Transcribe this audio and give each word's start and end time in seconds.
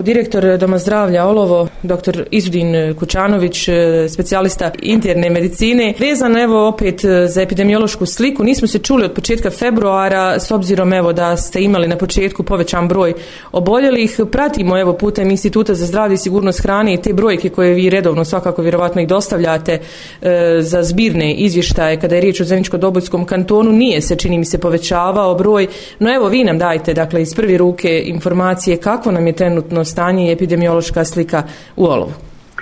Direktor 0.00 0.56
Doma 0.58 0.78
zdravlja 0.78 1.26
Olovo, 1.26 1.68
dr. 1.82 2.22
Izudin 2.30 2.94
Kučanović, 2.98 3.68
e, 3.68 4.08
specijalista 4.08 4.70
interne 4.82 5.30
medicine. 5.30 5.94
Vezan 5.98 6.36
evo 6.36 6.68
opet 6.68 7.04
e, 7.04 7.26
za 7.26 7.42
epidemiološku 7.42 8.06
sliku, 8.06 8.44
nismo 8.44 8.68
se 8.68 8.78
čuli 8.78 9.04
od 9.04 9.12
početka 9.12 9.50
februara, 9.50 10.40
s 10.40 10.50
obzirom 10.50 10.92
evo 10.92 11.12
da 11.12 11.36
ste 11.36 11.62
imali 11.62 11.88
na 11.88 11.96
početku 11.96 12.42
povećan 12.42 12.88
broj 12.88 13.14
oboljelih. 13.52 14.20
Pratimo 14.32 14.80
evo 14.80 14.92
putem 14.92 15.30
Instituta 15.30 15.74
za 15.74 15.86
zdravlje 15.86 16.14
i 16.14 16.18
sigurnost 16.18 16.60
hrane 16.60 16.94
i 16.94 17.02
te 17.02 17.12
brojke 17.12 17.48
koje 17.48 17.74
vi 17.74 17.90
redovno 17.90 18.24
svakako 18.24 18.62
vjerovatno 18.62 19.02
ih 19.02 19.08
dostavljate 19.08 19.78
e, 20.22 20.58
za 20.60 20.82
zbirne 20.82 21.34
izvještaje 21.34 22.00
kada 22.00 22.14
je 22.14 22.20
riječ 22.20 22.40
o 22.40 22.44
Zeničko-Dobojskom 22.44 23.24
kantonu. 23.24 23.72
Nije 23.72 24.00
se, 24.00 24.16
čini 24.16 24.38
mi 24.38 24.44
se, 24.44 24.58
povećavao 24.58 25.34
broj, 25.34 25.66
no 25.98 26.14
evo 26.14 26.28
vi 26.28 26.44
nam 26.44 26.58
dajte 26.58 26.94
dakle 26.94 27.22
iz 27.22 27.34
prve 27.34 27.58
ruke 27.58 28.02
informacije 28.06 28.76
kako 28.76 29.10
nam 29.10 29.26
je 29.26 29.32
trenutno 29.32 29.84
stanje 29.92 30.22
i 30.24 30.32
epidemiološka 30.32 31.04
slika 31.04 31.42
u 31.76 31.84
Olovu. 31.94 32.12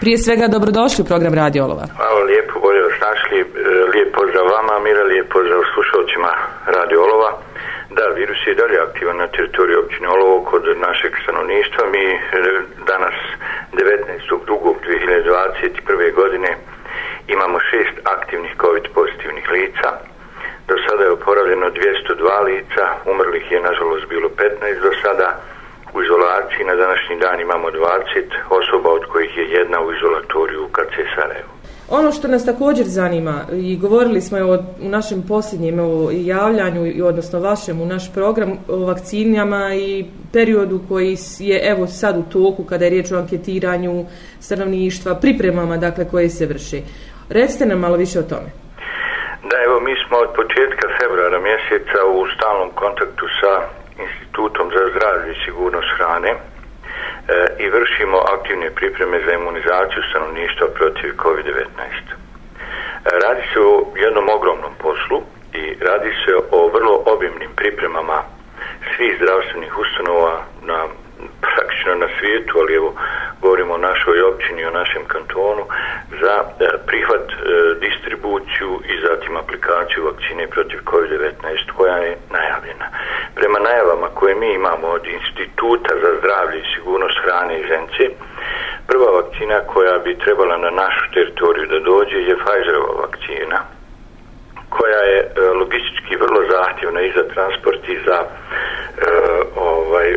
Prije 0.01 0.19
svega 0.19 0.47
dobrodošli 0.57 1.01
u 1.03 1.09
program 1.11 1.35
Radio 1.35 1.65
Olova. 1.67 1.87
Hvala 1.97 2.23
lijepo, 2.31 2.55
bolje 2.67 2.81
vas 2.89 2.99
našli. 3.09 3.39
E, 3.41 3.45
lijep 3.93 4.11
pozdrav 4.19 4.45
vama, 4.57 4.75
Mira, 4.87 5.03
lijep 5.13 5.29
pozdrav 5.37 5.61
slušalcima 5.75 6.31
Radio 6.77 6.99
Olova. 7.07 7.31
Da, 7.97 8.05
virus 8.21 8.41
je 8.47 8.59
dalje 8.63 8.79
aktivan 8.89 9.17
na 9.17 9.27
teritoriju 9.35 9.77
općine 9.85 10.09
Olovo 10.09 10.37
kod 10.51 10.65
našeg 10.87 11.13
stanovništva. 11.23 11.83
Mi 11.95 12.05
e, 12.15 12.17
danas 12.91 13.17
19.2.2021. 13.73 16.15
godine 16.21 16.51
imamo 17.35 17.57
šest 17.71 17.97
aktivnih 18.17 18.53
COVID 18.63 18.85
pozitivnih 18.95 19.47
lica. 19.57 19.89
Do 20.69 20.75
sada 20.85 21.03
je 21.05 21.11
oporavljeno 21.11 21.67
202 21.71 22.45
lica, 22.51 22.85
umrlih 23.13 23.45
je 23.53 23.67
nažalost 23.69 24.05
bilo 24.09 24.29
15 24.29 24.81
do 24.87 24.93
sada. 25.03 25.29
U 25.95 26.03
izolaciji 26.03 26.65
na 26.71 26.75
današnji 26.75 27.15
dan 27.21 27.41
imamo 27.41 27.69
20 27.69 27.79
osoba 28.61 28.89
od 28.99 29.05
kojih 29.13 29.37
je 29.37 29.51
jedna 29.59 29.81
u 29.81 29.93
izolatoriju 29.93 30.65
u 30.65 30.73
KC 30.77 30.95
Sarajevo. 31.15 31.59
Ono 31.91 32.13
što 32.13 32.29
nas 32.29 32.45
također 32.45 32.87
zanima 32.87 33.45
i 33.53 33.77
govorili 33.77 34.21
smo 34.21 34.39
evo, 34.39 34.59
u 34.81 34.89
našem 34.89 35.23
posljednjem 35.29 35.79
evo, 35.79 36.11
javljanju 36.13 36.87
i 36.87 37.03
odnosno 37.03 37.41
vašem 37.41 37.81
u 37.81 37.87
naš 37.87 38.15
program 38.15 38.53
o 38.69 38.77
vakcinama 38.77 39.75
i 39.75 40.05
periodu 40.33 40.81
koji 40.89 41.17
je 41.39 41.71
evo 41.71 41.87
sad 41.87 42.19
u 42.19 42.23
toku 42.33 42.65
kada 42.65 42.85
je 42.85 42.91
riječ 42.91 43.13
o 43.13 43.19
anketiranju 43.19 44.05
stanovništva, 44.41 45.15
pripremama 45.15 45.77
dakle 45.77 46.09
koje 46.11 46.29
se 46.29 46.47
vrši. 46.47 46.83
Recite 47.31 47.67
nam 47.67 47.79
malo 47.79 47.97
više 47.97 48.19
o 48.19 48.23
tome. 48.23 48.51
Da, 49.51 49.57
evo 49.67 49.81
mi 49.81 49.95
smo 50.03 50.17
od 50.19 50.31
početka 50.37 50.87
februara 51.01 51.39
mjeseca 51.41 51.99
u 52.15 52.27
stalnom 52.37 52.71
kontaktu 52.75 53.27
sa 53.41 53.78
Institutom 54.39 54.71
za 54.71 54.91
zdravlje 54.91 55.33
i 55.33 55.41
sigurnost 55.45 55.89
hrane 55.97 56.31
e, 56.31 56.39
i 57.59 57.71
vršimo 57.71 58.19
aktivne 58.19 58.71
pripreme 58.71 59.21
za 59.27 59.33
imunizaciju 59.33 60.03
stanovništva 60.11 60.67
protiv 60.79 61.11
COVID-19. 61.23 61.59
E, 61.59 62.09
radi 63.25 63.43
se 63.53 63.61
o 63.61 63.87
jednom 63.97 64.27
ogromnom 64.37 64.75
poslu 64.79 65.23
i 65.53 65.65
radi 65.81 66.11
se 66.25 66.33
o 66.51 66.69
vrlo 66.75 67.03
obimnim 67.07 67.51
pripremama 67.57 68.23
svih 68.97 69.13
zdravstvenih 69.21 69.79
ustanova 69.79 70.45
na 70.63 70.79
praktično 71.41 71.95
na 71.95 72.09
svijetu, 72.19 72.59
ali 72.59 72.75
evo 72.75 72.95
govorimo 73.41 73.75
o 73.75 73.85
našoj 73.91 74.23
općini, 74.23 74.65
o 74.65 74.77
našem 74.81 75.05
kantonu, 75.05 75.65
za 76.21 76.35
e, 76.41 76.69
prihvat 76.87 77.27
e, 77.31 77.37
distribuciju 77.87 78.71
i 78.93 78.95
zatim 79.07 79.37
aplikaciju 79.37 80.05
vakcine 80.05 80.47
protiv 80.47 80.79
COVID-19 80.91 81.33
koja 81.77 81.97
je 81.97 82.17
najavljena. 82.31 82.87
Prema 83.35 83.59
najavama 83.59 84.09
koje 84.15 84.28
mi 84.41 84.55
imamo 84.55 84.87
od 84.89 85.07
Instituta 85.07 85.93
za 86.03 86.11
zdravlje 86.19 86.59
i 86.61 86.69
sigurnost 86.75 87.19
hrane 87.25 87.61
i 87.61 87.67
žence, 87.73 88.03
prva 88.87 89.11
vakcina 89.19 89.61
koja 89.73 89.99
bi 89.99 90.19
trebala 90.25 90.57
na 90.57 90.71
našu 90.71 91.05
teritoriju 91.15 91.67
da 91.67 91.79
dođe 91.79 92.19
je 92.19 92.37
Pfizerova 92.43 92.93
vakcina, 93.05 93.59
koja 94.69 95.01
je 95.13 95.19
e, 95.21 95.29
logistički 95.61 96.17
vrlo 96.17 96.41
zahtjevna 96.51 97.01
i 97.01 97.13
za 97.17 97.25
transport 97.35 97.89
i 97.89 97.97
za 98.07 98.19
e, 98.21 98.29
ovaj 99.57 100.09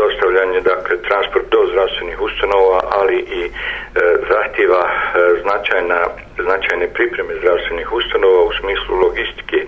dostavljanje, 0.00 0.60
dakle, 0.60 0.96
transport 1.08 1.46
do 1.50 1.60
zdravstvenih 1.70 2.20
ustanova, 2.20 2.80
ali 2.98 3.16
i 3.38 3.42
e, 3.44 3.50
zahtjeva 4.30 4.82
e, 4.88 4.92
značajna, 5.42 6.00
značajne 6.46 6.86
pripreme 6.96 7.32
zdravstvenih 7.40 7.92
ustanova 7.92 8.42
u 8.42 8.52
smislu 8.60 8.92
logistike, 9.04 9.58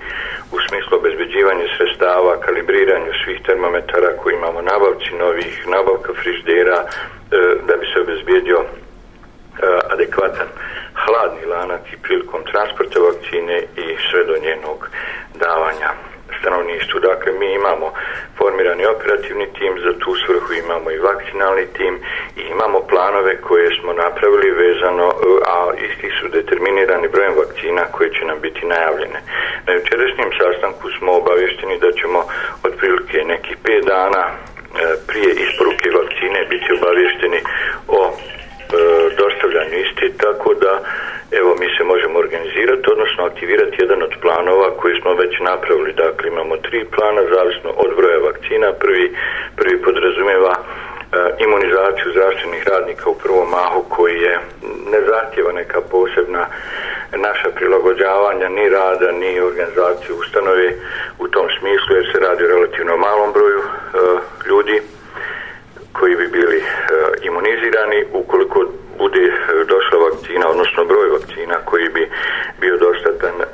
u 0.53 0.59
smislu 0.69 0.99
obezbeđivanja 0.99 1.67
sredstava, 1.77 2.41
kalibriranju 2.41 3.13
svih 3.25 3.39
termometara 3.47 4.17
koji 4.21 4.35
imamo, 4.35 4.63
nabavci 4.63 5.11
novih, 5.19 5.67
nabavka 5.67 6.13
friždera, 6.21 6.79
e, 6.85 6.87
da 7.67 7.77
bi 7.77 7.87
se 7.87 8.01
obezbedio 8.01 8.59
e, 8.61 8.67
adekvatan 9.93 10.49
hladni 11.03 11.45
lanac 11.47 11.85
i 11.93 12.03
prilikom 12.03 12.41
transporta 12.51 13.01
vakcine 13.01 13.59
i 13.77 13.87
sve 14.11 14.25
do 14.25 14.37
njenog 14.47 14.89
davanja 15.35 15.91
stanovništvu. 16.41 17.01
Dakle, 17.01 17.33
mi 17.33 17.49
imamo 17.53 17.93
formirani 18.39 18.87
operativni 18.87 19.47
tim, 19.59 19.73
za 19.85 19.93
tu 20.03 20.11
svrhu 20.23 20.51
imamo 20.65 20.91
i 20.91 20.99
vakcinalni 20.99 21.67
tim 21.77 21.95
i 22.37 22.43
imamo 22.55 22.79
planove 22.91 23.41
koje 23.41 23.69
smo 23.81 23.93
napravili 23.93 24.51
vezano, 24.51 25.07
a 25.55 25.57
isti 25.87 26.11
su 26.21 26.29
determinirani 26.29 27.09
brojem 27.09 27.35
vakcina 27.43 27.83
koje 27.95 28.09
će 28.17 28.25
nam 28.25 28.39
biti 28.41 28.67
najavljene. 28.67 29.21
Na 29.67 29.73
jučerašnjem 29.73 30.31
sastanku 30.41 30.87
smo 30.99 31.11
obavješteni 31.13 31.79
da 31.79 31.91
ćemo 31.93 32.21
otprilike 32.67 33.19
nekih 33.25 33.57
5 33.65 33.85
dana 33.95 34.23
e, 34.29 34.33
prije 35.09 35.31
isporuke 35.45 35.89
vakcine 35.99 36.47
biti 36.51 36.73
obavješteni 36.79 37.41
o 37.89 38.01
e, 38.09 38.13
dostavljanju 39.21 39.77
isti, 39.85 40.19
tako 40.19 40.55
da 40.55 40.73
evo 41.31 41.57
mi 41.61 41.69
se 41.77 41.85
možemo 41.85 42.19
organizirati, 42.19 42.91
odnosno 42.93 43.25
aktivirati 43.25 43.77
jedan 43.79 44.03
od 44.03 44.15
planova 44.23 44.69
koji 44.81 45.01
smo 45.01 45.15
već 45.15 45.33
napravili. 45.41 45.93
Dakle, 45.93 46.29
imamo 46.29 46.57
tri 46.57 46.85
plana, 46.95 47.23
zavisno 47.35 47.71
od 47.85 47.91
broja 47.97 48.19
vakcina. 48.19 48.73
Prvi, 48.73 49.17
prvi 49.57 49.83
podrazumeva 49.83 50.55
e, 50.55 50.63
eh, 51.17 51.45
imunizaciju 51.45 52.13
zdravstvenih 52.13 52.63
radnika 52.69 53.11
u 53.11 53.19
prvom 53.23 53.49
mahu 53.51 53.81
koji 53.89 54.17
je 54.21 54.39
ne 54.93 55.01
zahtjeva 55.11 55.53
neka 55.53 55.81
posebna 55.81 56.47
naša 57.17 57.49
prilagođavanja 57.57 58.49
ni 58.49 58.69
rada 58.69 59.13
ni 59.13 59.41
organizaciju 59.41 60.17
ustanove 60.17 60.73
u 61.19 61.29
tom 61.29 61.47
smislu 61.59 61.97
jer 61.97 62.07
se 62.13 62.19
radi 62.19 62.45
o 62.45 62.49
relativno 62.49 62.97
malom 62.97 63.33
broju 63.33 63.61
e, 63.61 63.65
ljudi 64.49 64.83
koji 65.93 66.17
bi 66.17 66.27
bili 66.27 66.57
e, 66.57 66.65
imunizirani 67.23 68.05
ukoliko 68.13 68.65
bude 69.03 69.25
eh, 69.29 69.65
došla 69.73 69.97
vakcina, 70.07 70.45
odnosno 70.49 70.85
broj 70.85 71.09
vakcina 71.17 71.57
koji 71.65 71.89
bi 71.97 72.05
bio 72.61 72.77
dostatan, 72.87 73.35
eh, 73.41 73.47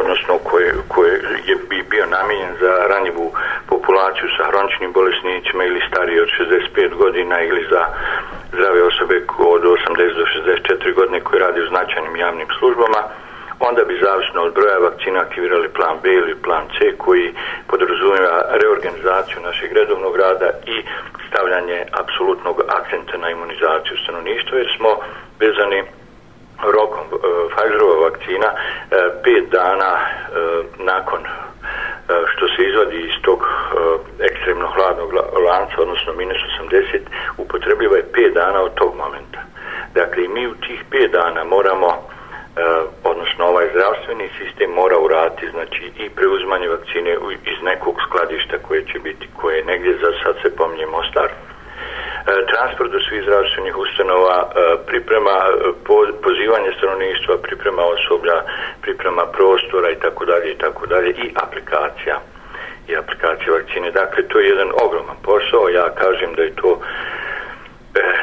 odnosno 0.00 0.32
koji, 0.48 0.68
koji 0.88 1.12
je 1.48 1.56
bi 1.70 1.78
bio 1.90 2.06
namijenjen 2.06 2.54
za 2.60 2.72
ranjivu 2.92 3.26
populaciju 3.72 4.28
sa 4.36 4.42
hroničnim 4.50 4.92
bolesnicima 4.92 5.64
ili 5.64 5.86
stariji 5.88 6.20
od 6.20 6.28
65 6.28 6.94
godina 7.02 7.36
ili 7.42 7.62
za 7.72 7.82
zdrave 8.52 8.82
osobe 8.82 9.16
od 9.54 9.62
80 9.62 10.16
do 10.20 10.24
64 10.24 10.94
godine 10.94 11.20
koji 11.20 11.40
radi 11.40 11.60
u 11.60 11.70
značajnim 11.72 12.16
javnim 12.16 12.48
službama, 12.58 13.00
onda 13.68 13.84
bi 13.84 14.02
zavisno 14.06 14.42
od 14.42 14.54
broja 14.54 14.78
vakcina 14.78 15.20
aktivirali 15.20 15.68
plan 15.68 15.96
B 16.02 16.12
ili 16.12 16.42
plan 16.46 16.64
C 16.74 16.96
koji 16.98 17.34
podrazumijeva 17.66 18.38
reorganizaciju 18.62 19.38
našeg 19.42 19.72
redovnog 19.72 20.16
rada 20.16 20.50
i 20.66 20.76
stavljanje 21.28 21.78
apsolutnog 22.02 22.56
akcenta 22.78 23.16
na 23.16 23.30
imunizaciju 23.30 23.96
stanovništva 24.02 24.58
jer 24.58 24.68
smo 24.76 24.90
vezani 25.40 25.82
rokom 26.76 27.04
e, 27.10 27.16
Pfizerova 27.52 27.96
vakcina 28.06 28.48
e, 28.54 28.56
pet 29.24 29.44
dana 29.50 29.92
e, 29.98 30.06
nakon 30.78 31.20
e, 31.26 31.28
što 32.32 32.48
se 32.48 32.62
izvadi 32.68 32.98
iz 33.00 33.16
tog 33.22 33.40
e, 33.42 33.48
ekstremno 34.24 34.66
hladnog 34.74 35.12
lanca, 35.48 35.76
odnosno 35.78 36.12
minus 36.12 36.40
80, 36.70 36.98
upotrebljiva 37.38 37.96
je 37.96 38.12
pet 38.12 38.34
dana 38.34 38.60
od 38.62 38.74
tog 38.74 38.94
momenta. 38.96 39.40
Dakle, 39.94 40.28
mi 40.28 40.46
u 40.46 40.54
tih 40.54 40.84
pet 40.90 41.10
dana 41.10 41.44
moramo 41.44 42.11
E, 42.56 42.62
odnosno 43.04 43.44
ovaj 43.46 43.66
zdravstveni 43.74 44.30
sistem 44.38 44.70
mora 44.70 44.98
urati 44.98 45.50
znači 45.50 45.84
i 45.98 46.10
preuzmanje 46.10 46.68
vakcine 46.68 47.12
iz 47.52 47.58
nekog 47.62 47.96
skladišta 48.06 48.56
koje 48.66 48.84
će 48.86 48.98
biti 48.98 49.28
koje 49.40 49.64
negdje 49.64 49.92
za 50.02 50.10
sad 50.22 50.34
se 50.42 50.56
pomnje 50.56 50.86
Mostar. 50.86 51.28
E, 51.28 51.34
transport 52.52 52.90
do 52.92 53.00
svih 53.00 53.22
zdravstvenih 53.22 53.76
ustanova 53.76 54.38
e, 54.44 54.52
priprema 54.86 55.36
pozivanje 56.24 56.70
stanovništva 56.78 57.34
priprema 57.42 57.82
osoblja 57.96 58.38
priprema 58.82 59.24
prostora 59.26 59.90
i 59.90 60.00
tako 60.04 60.24
dalje 60.24 60.50
i 60.52 60.58
tako 60.58 60.86
dalje 60.86 61.10
i 61.10 61.34
aplikacija. 61.44 62.16
I 62.88 62.96
aplikacija 62.96 63.52
vakcine. 63.52 63.90
Dakle 63.90 64.28
to 64.28 64.38
je 64.38 64.48
jedan 64.48 64.70
ogroman 64.84 65.16
posao. 65.22 65.68
Ja 65.68 65.86
kažem 66.02 66.34
da 66.34 66.42
je 66.42 66.56
to 66.62 66.80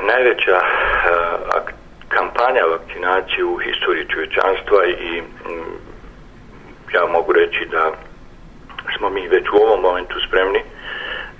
najveća 0.02 0.60
kampanja 2.10 2.64
vakcinacije 2.76 3.44
u 3.46 3.58
historiji 3.58 4.06
čovječanstva 4.14 4.86
i 4.86 5.22
mm, 5.22 5.76
ja 6.94 7.06
mogu 7.06 7.32
reći 7.34 7.66
da 7.72 7.92
smo 8.98 9.10
mi 9.10 9.28
već 9.28 9.46
u 9.50 9.58
ovom 9.66 9.82
momentu 9.82 10.16
spremni 10.28 10.62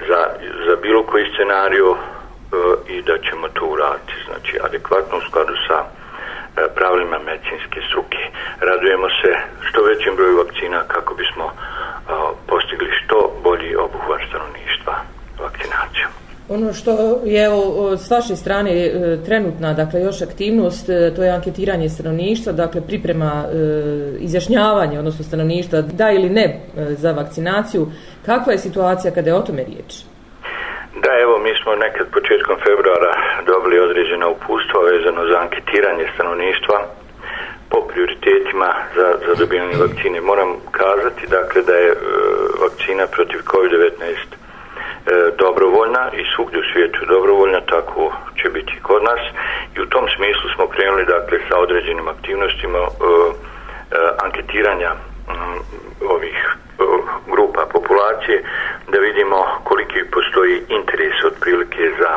za, 0.08 0.22
za 0.66 0.76
bilo 0.82 1.04
koji 1.04 1.32
scenariju 1.34 1.96
e, 1.96 1.98
i 2.94 3.02
da 3.02 3.18
ćemo 3.18 3.48
to 3.48 3.66
uraditi, 3.66 4.14
znači 4.28 4.60
adekvatno 4.64 5.18
u 5.18 5.22
skladu 5.30 5.54
sa 5.68 5.78
e, 5.84 5.88
pravilima 6.76 7.20
medicinske 7.20 7.80
struke. 7.90 8.22
Radujemo 8.60 9.08
se 9.10 9.32
što 9.68 9.84
većim 9.84 10.16
broju 10.16 10.38
vakcina 10.38 10.84
kako 10.88 11.14
bismo 11.16 11.46
e, 11.46 11.54
postigli 12.48 12.92
što 13.00 13.40
bolji 13.44 13.76
obuhvat 13.76 14.22
stanovništva 14.30 14.96
vakcinacijom. 15.40 16.29
Ono 16.50 16.74
što 16.74 17.22
je 17.26 17.46
evo, 17.46 17.98
s 17.98 18.12
vaše 18.12 18.36
strane 18.36 18.72
e, 18.72 19.18
trenutna, 19.26 19.74
dakle 19.74 20.02
još 20.02 20.22
aktivnost, 20.22 20.90
e, 20.90 21.14
to 21.16 21.24
je 21.24 21.32
anketiranje 21.32 21.90
stanovništva, 21.90 22.54
dakle 22.54 22.82
priprema 22.82 23.32
e, 23.46 23.56
izjašnjavanja, 24.20 25.00
odnosno 25.00 25.24
stanovništva 25.26 25.82
da 25.82 26.12
ili 26.12 26.30
ne 26.30 26.46
e, 26.46 26.60
za 27.04 27.12
vakcinaciju. 27.12 27.88
Kakva 28.26 28.52
je 28.54 28.58
situacija 28.58 29.14
kada 29.14 29.30
je 29.30 29.36
o 29.36 29.42
tome 29.42 29.64
riječ? 29.64 29.92
Da, 31.04 31.12
evo, 31.24 31.34
mi 31.46 31.52
smo 31.62 31.72
nekad 31.86 32.06
početkom 32.18 32.58
februara 32.68 33.14
dobili 33.52 33.80
određena 33.80 34.28
upustva 34.28 34.80
vezano 34.92 35.22
za 35.32 35.38
anketiranje 35.46 36.06
stanovništva 36.14 36.78
po 37.72 37.80
prioritetima 37.90 38.70
za, 38.96 39.08
za 39.26 39.34
dobivanje 39.42 39.76
vakcine. 39.86 40.22
Moram 40.22 40.52
kazati, 40.72 41.24
dakle, 41.38 41.62
da 41.70 41.76
je 41.84 41.90
e, 41.92 41.98
vakcina 42.64 43.04
protiv 43.16 43.40
COVID-19 43.52 44.39
E, 45.06 45.32
dobrovoljna 45.38 46.12
i 46.14 46.24
svugdje 46.36 46.60
u 46.60 46.70
svijetu 46.74 47.00
dobrovoljna, 47.06 47.62
tako 47.62 48.14
će 48.42 48.50
biti 48.50 48.74
i 48.78 48.82
kod 48.82 49.04
nas 49.04 49.22
i 49.76 49.82
u 49.82 49.86
tom 49.86 50.06
smislu 50.16 50.50
smo 50.56 50.68
krenuli 50.68 51.06
dakle 51.06 51.40
sa 51.50 51.58
određenim 51.58 52.08
aktivnostima 52.08 52.78
e, 52.78 52.88
e, 52.88 52.90
anketiranja 54.24 54.92
m, 54.92 55.60
ovih 56.10 56.38
e, 56.46 56.84
grupa 57.32 57.66
populacije 57.72 58.44
da 58.92 59.00
vidimo 59.00 59.38
koliki 59.64 60.00
postoji 60.12 60.62
interes 60.70 61.24
otprilike 61.26 61.92
za 62.00 62.12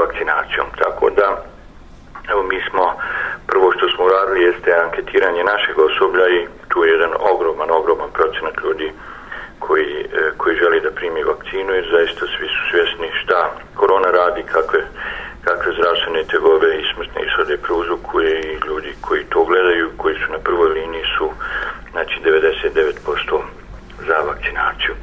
vakcinacijom. 0.00 0.66
Tako 0.78 1.10
da 1.10 1.42
evo 2.30 2.42
mi 2.42 2.60
smo 2.70 2.84
prvo 3.46 3.72
što 3.72 3.88
smo 3.88 4.04
uradili 4.04 4.42
jeste 4.42 4.72
anketiranje 4.72 5.44
našeg 5.44 5.78
osoblja 5.78 6.28
i 6.28 6.46
tu 6.68 6.84
je 6.84 6.92
jedan 6.92 7.12
ogroman, 7.32 7.70
ogroman 7.70 8.10
procenat 8.10 8.54
ljudi 8.64 8.92
koji, 9.66 9.92
e, 10.00 10.30
koji 10.36 10.56
želi 10.56 10.80
da 10.80 10.90
primi 10.90 11.22
vakcinu 11.24 11.70
jer 11.72 11.86
zaista 11.90 12.24
svi 12.26 12.48
su 12.54 12.60
svjesni 12.70 13.08
šta 13.20 13.40
korona 13.74 14.10
radi, 14.10 14.42
kakve, 14.42 14.82
kakve 15.44 15.72
zdravstvene 15.78 16.24
tegobe 16.24 16.70
i 16.76 16.88
smrtne 16.94 17.20
ishode 17.28 17.56
prouzukuje 17.56 18.32
i 18.40 18.58
ljudi 18.66 18.92
koji 19.00 19.30
to 19.32 19.44
gledaju, 19.44 19.90
koji 19.96 20.14
su 20.14 20.32
na 20.32 20.38
prvoj 20.38 20.68
liniji 20.68 21.04
su 21.18 21.26
znači 21.92 22.14
99% 22.24 23.40
za 24.08 24.16
vakcinaciju. 24.28 24.94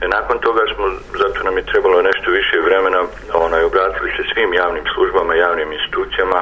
E, 0.00 0.08
nakon 0.08 0.38
toga 0.38 0.62
smo, 0.74 0.86
zato 1.20 1.38
nam 1.44 1.56
je 1.56 1.70
trebalo 1.72 2.02
nešto 2.02 2.30
više 2.30 2.56
vremena, 2.60 3.00
onaj, 3.34 3.62
obratili 3.64 4.10
se 4.16 4.22
svim 4.32 4.54
javnim 4.54 4.84
službama, 4.94 5.34
javnim 5.34 5.72
institucijama 5.72 6.40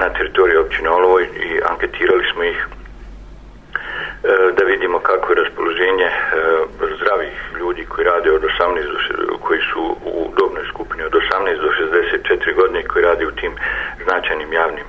na 0.00 0.08
teritoriji 0.16 0.56
općine 0.56 0.90
Olovo 0.90 1.20
i 1.20 1.60
anketirali 1.70 2.24
smo 2.32 2.44
ih 2.44 2.68
E, 4.24 4.52
da 4.52 4.64
vidimo 4.64 4.98
kako 4.98 5.32
je 5.32 5.42
raspoloženje 5.44 6.04
e, 6.04 6.14
zdravih 6.96 7.34
ljudi 7.58 7.84
koji 7.84 8.04
rade 8.04 8.30
od 8.32 8.42
18 8.42 9.26
do, 9.28 9.38
koji 9.38 9.60
su 9.72 9.96
u 10.04 10.32
dobnoj 10.38 10.64
skupini 10.72 11.02
od 11.02 11.12
18 11.12 11.60
do 11.60 11.68
64 11.68 12.54
godine 12.54 12.82
koji 12.82 13.04
rade 13.04 13.26
u 13.26 13.30
tim 13.30 13.52
značajnim 14.04 14.52
javnim 14.52 14.84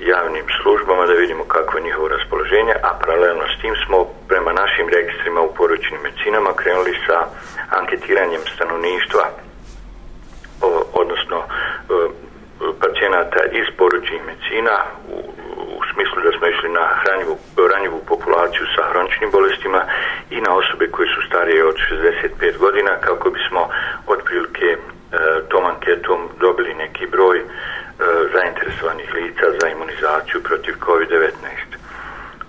javnim 0.00 0.44
službama 0.62 1.06
da 1.06 1.12
vidimo 1.12 1.44
kako 1.44 1.76
je 1.76 1.84
njihovo 1.84 2.08
raspoloženje, 2.08 2.74
a 2.82 2.90
paralelno 3.00 3.44
s 3.48 3.60
tim 3.60 3.74
smo 3.86 3.98
prema 4.28 4.52
našim 4.52 4.88
registrima 4.88 5.40
u 5.40 5.54
poručnim 5.54 6.00
medicinama 6.02 6.52
krenuli 6.56 6.94
sa 7.06 7.18
anketiranjem 7.80 8.40
stanovništva 8.54 9.24
odnosno 10.92 11.38
e, 11.38 11.44
pacijenata 12.80 13.40
iz 13.52 13.66
poručnih 13.78 14.20
medicina 14.26 14.76
u, 15.08 15.16
u 15.78 15.80
smislu 15.92 16.22
da 16.22 16.35
smo 16.46 16.54
išli 16.54 16.68
na 16.68 16.86
hranjivu, 17.00 17.36
ranjivu 17.72 18.00
populaciju 18.06 18.66
sa 18.76 18.82
hroničnim 18.90 19.30
bolestima 19.30 19.80
i 20.30 20.40
na 20.40 20.56
osobe 20.56 20.90
koje 20.90 21.08
su 21.14 21.20
starije 21.28 21.64
od 21.64 21.76
65 22.40 22.58
godina 22.58 22.90
kako 23.00 23.30
bismo 23.30 23.68
otprilike 24.06 24.66
e, 24.66 24.78
tom 25.48 25.64
anketom 25.66 26.20
dobili 26.40 26.74
neki 26.74 27.06
broj 27.06 27.38
e, 27.38 27.44
zainteresovanih 28.34 29.14
lica 29.14 29.46
za 29.60 29.68
imunizaciju 29.68 30.42
protiv 30.42 30.74
COVID-19. 30.86 31.30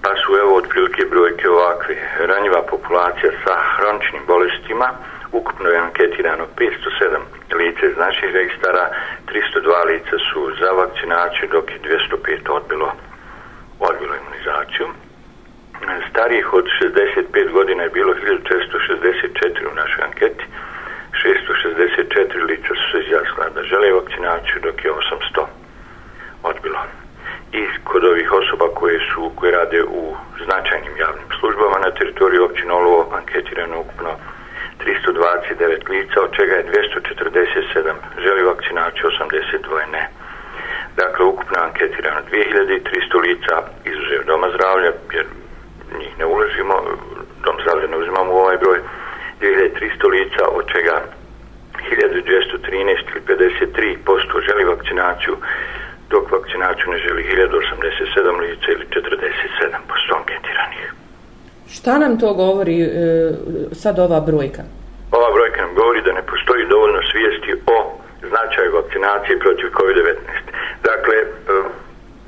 Pa 0.04 0.12
su 0.22 0.38
evo 0.42 0.56
otprilike 0.56 1.06
brojke 1.06 1.50
ovakve. 1.50 1.96
Ranjiva 2.20 2.62
populacija 2.70 3.32
sa 3.44 3.56
hroničnim 3.76 4.24
bolestima 4.28 4.88
ukupno 5.32 5.70
je 5.70 5.78
anketirano 5.78 6.46
507 6.58 7.58
lice 7.60 7.84
iz 7.88 7.98
naših 7.98 8.30
registara, 8.34 8.86
302 9.28 9.86
lica 9.92 10.18
su 10.28 10.52
za 10.60 10.70
vakcinaciju, 10.72 11.50
dok 11.52 11.66
je 11.72 11.80
205 11.80 12.50
odbilo 12.50 12.92
odbilo 13.80 14.14
imunizaciju. 14.16 14.88
Starijih 16.10 16.54
od 16.54 16.66
65 16.82 17.52
godina 17.52 17.84
je 17.84 17.90
bilo 17.90 18.14
1464 18.14 19.72
u 19.72 19.76
našoj 19.76 20.04
anketi. 20.04 20.44
664 21.24 22.44
lica 22.44 22.68
su 22.68 22.92
se 22.92 22.98
izjasnila 23.00 23.50
da 23.56 23.64
žele 23.64 23.92
vakcinaciju, 23.92 24.58
dok 24.64 24.86
je 24.86 24.92
800 24.92 25.46
odbilo. 26.44 26.80
I 27.52 27.66
kod 27.84 28.04
ovih 28.04 28.32
osoba 28.32 28.66
koje 28.76 29.00
su 29.00 29.32
koje 29.36 29.52
rade 29.52 29.84
u 29.84 30.16
značajnim 30.46 30.98
javnim 30.98 31.30
službama 31.40 31.78
na 31.80 31.92
teritoriju 31.92 32.46
općine 32.46 32.74
Olovo 32.74 33.10
anketirano 33.18 33.80
ukupno 33.80 34.10
329 34.86 35.90
lica, 35.90 36.22
od 36.22 36.32
čega 36.36 36.54
je 36.56 36.66
247 36.66 37.94
želi 38.24 38.44
vakcinaciju, 38.44 39.10
82 39.10 39.92
ne. 39.92 40.07
Ukupno 41.38 41.58
anketirano 41.64 42.22
2300 42.32 43.22
lica 43.26 43.56
izuzev 43.86 44.22
doma 44.28 44.48
zdravlja, 44.56 44.92
jer 45.14 45.26
njih 46.00 46.14
ne 46.20 46.26
ulazimo, 46.26 46.76
dom 47.44 47.56
zdravlja 47.62 47.88
ne 47.88 47.98
uzimamo 47.98 48.34
u 48.34 48.38
ovaj 48.38 48.58
broj, 48.58 48.80
2300 49.42 50.10
lica, 50.16 50.44
od 50.58 50.66
čega 50.74 50.96
1213 51.90 53.06
ili 53.12 53.22
53% 53.28 54.46
želi 54.48 54.64
vakcinaciju, 54.64 55.36
dok 56.10 56.32
vakcinaciju 56.32 56.88
ne 56.94 56.98
želi 56.98 57.22
1087 57.24 58.40
lica 58.40 58.68
ili 58.72 58.86
47% 58.86 60.18
anketiranih. 60.20 60.94
Šta 61.70 61.98
nam 61.98 62.20
to 62.20 62.34
govori 62.34 62.82
e, 62.82 62.88
sad 63.72 64.00
ova 64.00 64.20
brojka? 64.20 64.64
Ova 65.12 65.30
brojka 65.36 65.62
nam 65.62 65.76
govori 65.76 66.02
da 66.02 66.12
ne 66.14 66.24
postoji 66.32 66.66
dovoljno 66.66 67.02
svijesti 67.12 67.52
o 67.76 67.78
značaju 68.32 68.76
vakcinacije 68.80 69.40
protiv 69.40 69.68
COVID-19. 69.78 70.16
Dakle, 70.90 71.16
e, 71.16 71.26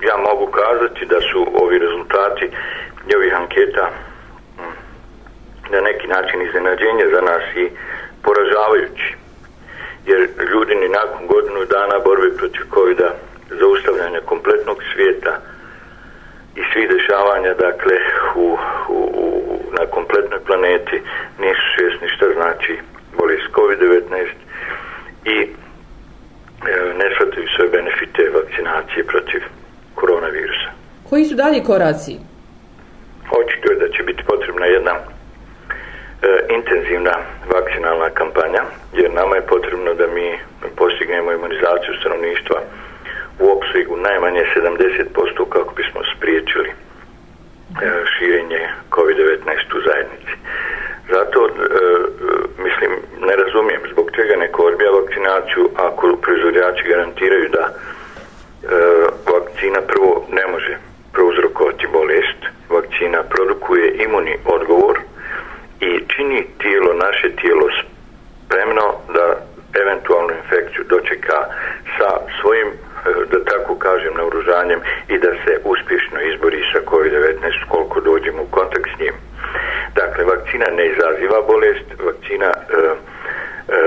ja 0.08 0.16
mogu 0.18 0.46
kazati 0.60 1.06
da 1.06 1.20
su 1.22 1.40
ovi 1.64 1.80
rezultati 1.80 2.46
i 3.10 3.16
ovih 3.16 3.34
anketa 3.42 3.86
mm, 3.90 4.74
na 5.74 5.80
neki 5.82 6.08
način 6.08 6.42
iznenađenje 7.00 7.16
za 7.16 7.22
nas 7.22 7.44
i 7.56 7.70
poražavajući. 8.24 9.16
Jer 10.06 10.20
ljudi 10.52 10.76
ni 10.76 10.90
nakon 10.90 11.28
godinu 11.28 11.66
dana 11.66 12.00
borbe 12.06 12.38
protiv 12.38 12.64
COVID-a 12.74 13.12
zaustavljanja 13.60 14.22
kompletnog 14.26 14.78
svijeta 14.94 15.34
i 16.56 16.62
svih 16.74 16.90
dešavanja 16.90 17.54
dakle 17.54 17.96
u, 18.36 18.58
u, 18.90 19.00
u, 19.24 19.60
na 19.80 19.86
kompletnoj 19.86 20.40
planeti 20.48 20.98
nisu 21.40 21.64
svjesni 21.76 22.08
šta 22.16 22.26
znači 22.34 22.74
bolest 23.18 23.48
COVID-19 23.58 24.28
i 25.26 25.38
e, 25.42 25.48
ne 27.00 27.08
shvataju 27.16 27.48
sve 27.56 27.68
benefite 27.68 28.32
vakcinacije 28.34 29.04
protiv 29.04 29.42
koronavirusa. 29.96 30.70
Koji 31.10 31.26
su 31.26 31.36
dalji 31.36 31.64
koraci? 31.64 32.14
Očito 33.40 33.72
je 33.72 33.80
da 33.80 33.90
će 33.90 34.04
biti 34.04 34.24
potrebna 34.24 34.66
jedna 34.66 34.94
E, 36.22 36.54
intenzivna 36.54 37.16
vakcinalna 37.54 38.10
kampanja, 38.10 38.64
jer 38.94 39.12
nama 39.14 39.36
je 39.36 39.42
potrebno 39.42 39.94
da 39.94 40.08
mi 40.08 40.40
postignemo 40.76 41.32
imunizaciju 41.32 41.94
stanovništva 42.00 42.60
u 43.40 43.46
opsegu 43.52 43.98
najmanje 43.98 44.44
70% 44.56 45.50
kako 45.50 45.74
bismo 45.76 46.02
spriječili 46.16 46.70
e, 46.70 46.74
širenje 48.18 48.70
COVID-19 48.92 49.78
u 49.78 49.82
zajednici. 49.88 50.34
Zato, 51.12 51.40
e, 51.48 51.50
e, 51.50 51.60
mislim, 52.66 52.92
ne 53.28 53.36
razumijem 53.44 53.82
zbog 53.92 54.12
čega 54.16 54.36
neko 54.36 54.64
odbija 54.64 54.92
vakcinaciju 54.92 55.70
ako 55.76 56.16
proizvodjači 56.22 56.88
garantiraju 56.88 57.50
da 57.50 57.64
e, 57.66 57.74
vakcina 59.34 59.82
prvo 59.82 60.28
ne 60.32 60.48
može 60.52 60.78
prouzrokovati 61.14 61.88
bolest, 61.88 62.42
vakcina 62.70 63.24
produkuje 63.24 63.94
imunni 64.06 64.36
odgovor 64.46 65.00
i 65.80 65.90
čini 66.08 66.48
tijelo, 66.62 66.94
naše 66.94 67.36
tijelo 67.36 67.66
spremno 67.80 68.88
da 69.14 69.26
eventualnu 69.82 70.34
infekciju 70.42 70.84
dočeka 70.90 71.40
sa 71.98 72.10
svojim 72.42 72.68
eh, 72.68 72.76
da 73.32 73.44
tako 73.44 73.76
kažem, 73.76 74.14
naoružanjem 74.14 74.80
i 75.08 75.18
da 75.18 75.32
se 75.44 75.62
uspješno 75.64 76.22
izbori 76.22 76.62
sa 76.74 76.80
COVID-19 76.92 77.36
koliko 77.68 78.00
dođemo 78.02 78.42
u 78.44 78.52
kontakt 78.52 78.90
s 78.96 79.00
njim. 79.00 79.14
Dakle, 79.96 80.24
vakcina 80.24 80.66
ne 80.78 80.86
izaziva 80.88 81.42
bolest, 81.42 81.88
vakcina 82.06 82.50
e, 82.50 82.56
e, 83.68 83.80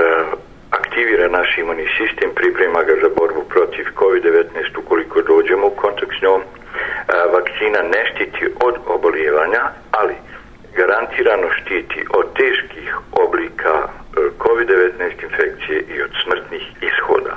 aktivira 0.71 1.27
naš 1.27 1.57
imunni 1.57 1.87
sistem, 1.97 2.29
pripremi 2.35 2.73
priprema 2.73 2.83
ga 2.83 2.95
za 3.01 3.09
borbu 3.17 3.43
protiv 3.49 3.85
COVID-19 3.95 4.77
ukoliko 4.77 5.21
dođemo 5.21 5.67
u 5.67 5.75
kontakt 5.75 6.11
s 6.19 6.21
njom. 6.21 6.41
Vakcina 7.33 7.79
ne 7.93 8.01
štiti 8.11 8.45
od 8.67 8.75
obolijevanja, 8.85 9.63
ali 9.91 10.15
garantirano 10.75 11.47
štiti 11.59 12.05
od 12.19 12.25
teških 12.33 12.97
oblika 13.11 13.73
e, 13.83 13.89
COVID-19 14.39 15.23
infekcije 15.23 15.83
i 15.93 16.01
od 16.01 16.11
smrtnih 16.23 16.63
ishoda. 16.81 17.33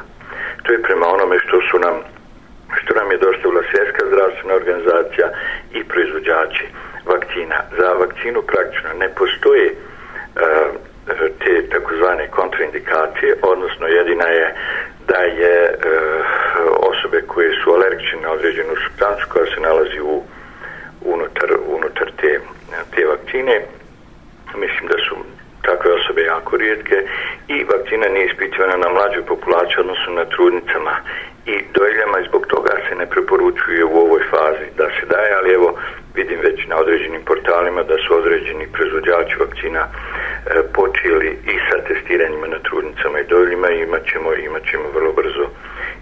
To 0.62 0.72
je 0.72 0.82
prema 0.82 1.06
onome 1.06 1.38
što 1.38 1.60
su 1.70 1.78
nam 1.78 1.96
što 2.80 2.94
nam 2.94 3.10
je 3.10 3.18
dostavila 3.18 3.62
svjetska 3.70 4.02
zdravstvena 4.10 4.54
organizacija 4.54 5.26
i 5.72 5.84
proizvođači 5.84 6.64
vakcina. 7.37 7.62
Za 7.78 7.93
vakcinu 7.93 8.43
praktično 8.43 8.90
ne 8.99 9.09
postoje 9.09 9.66
e, 9.66 9.75
te 11.45 11.69
takozvane 11.69 12.28
kontraindikacije, 12.31 13.37
odnosno 13.43 13.87
jedina 13.87 14.25
je 14.25 14.55
da 15.09 15.19
je 15.19 15.57
e, 15.64 15.76
osobe 16.90 17.23
koje 17.26 17.50
su 17.64 17.71
alergične 17.71 18.21
na 18.23 18.31
određenu 18.33 18.75
substancu 18.85 19.26
koja 19.33 19.47
se 19.47 19.61
nalazi 19.61 20.00
u 20.00 20.23
unutar, 21.05 21.50
unutar 21.66 22.11
te, 22.21 22.40
te 22.95 23.07
vakcine. 23.07 23.61
Mislim 24.55 24.88
da 24.88 24.99
su 25.09 25.16
takve 25.62 25.93
osobe 25.93 26.23
jako 26.23 26.57
rijetke 26.57 26.97
i 27.49 27.64
vakcina 27.64 28.09
nije 28.09 28.26
ispitivana 28.26 28.76
na 28.76 28.88
mlađoj 28.88 29.23
populaciji 29.23 29.76
odnosno 29.78 30.12
na 30.12 30.25
trudnicama 30.25 30.95
i 31.47 31.55
dojeljama 31.75 32.19
i 32.19 32.28
zbog 32.28 32.47
toga 32.47 32.73
se 32.88 32.95
ne 32.95 33.07
preporučuje 33.07 33.85
u 33.85 33.97
ovoj 34.05 34.21
fazi 34.31 34.66
da 34.78 34.87
se 34.87 35.07
daje, 35.07 35.35
ali 35.35 35.52
evo 35.52 35.78
vidim 36.16 36.40
već 36.40 36.66
na 36.66 36.76
određenim 36.76 37.23
portalima 37.25 37.82
da 37.82 37.96
su 37.99 38.16
određeni 38.20 38.73
proizvođači 38.73 39.37
vakcina 39.40 39.82
e, 39.87 39.90
počeli 40.78 41.30
i 41.52 41.54
sa 41.68 41.76
testiranjima 41.88 42.46
na 42.46 42.58
trudnicama 42.58 43.20
i 43.20 43.28
dojljima 43.35 43.70
i 43.70 43.82
imat 43.82 44.02
ćemo, 44.11 44.35
imat 44.35 44.62
ćemo 44.70 44.85
vrlo 44.94 45.12
brzo 45.12 45.46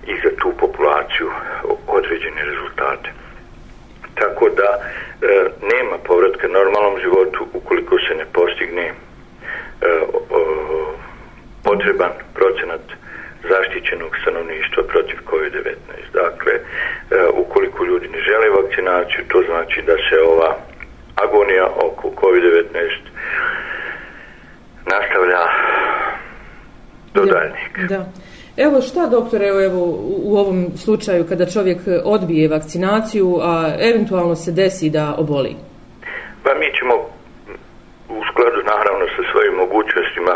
i 0.07 0.15
za 0.25 0.31
tu 0.41 0.53
populaciju 0.61 1.31
određene 1.87 2.45
rezultate. 2.45 3.09
Tako 4.15 4.49
da 4.61 4.71
e, 4.73 4.81
nema 5.73 5.97
povratka 6.05 6.49
normalnom 6.49 7.01
životu 7.01 7.47
ukoliko 7.53 7.97
se 7.99 8.15
ne 8.15 8.25
postigne 8.33 8.87
e, 8.87 8.95
o, 10.31 10.95
potreban 11.65 12.13
procenat 12.35 12.85
zaštićenog 13.49 14.17
stanovništva 14.23 14.83
protiv 14.83 15.17
COVID-19. 15.31 15.75
Dakle, 16.13 16.53
e, 16.53 16.61
ukoliko 17.69 17.85
ljudi 17.85 18.09
ne 18.09 18.19
žele 18.19 18.49
vakcinaciju, 18.63 19.25
to 19.29 19.43
znači 19.47 19.83
da 19.87 19.93
se 19.93 20.17
ova 20.33 20.57
agonija 21.15 21.67
oko 21.77 22.11
COVID-19 22.21 22.65
nastavlja 24.87 25.43
do 27.15 27.25
da, 27.25 27.33
daljnjeg. 27.33 27.89
Da. 27.89 28.07
Evo 28.57 28.81
šta 28.81 29.07
doktor, 29.07 29.43
evo, 29.43 29.65
evo 29.65 29.81
u 30.09 30.37
ovom 30.37 30.67
slučaju 30.77 31.27
kada 31.29 31.47
čovjek 31.47 31.79
odbije 32.05 32.49
vakcinaciju, 32.49 33.39
a 33.43 33.75
eventualno 33.81 34.35
se 34.35 34.53
desi 34.53 34.91
da 34.91 35.15
oboli? 35.19 35.57
Pa 36.45 36.55
mi 36.55 36.69
ćemo 36.79 36.95
u 38.09 38.21
skladu 38.31 38.61
naravno 38.67 39.07
sa 39.17 39.23
svojim 39.33 39.55
mogućnostima 39.55 40.35